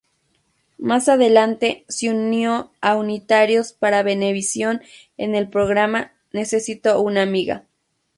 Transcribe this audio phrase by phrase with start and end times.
[0.79, 4.81] Más adelante se unió a Unitarios para Venevisión
[5.15, 7.67] en el programa "Necesito una amiga".